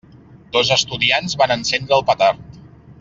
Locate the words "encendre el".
1.59-2.07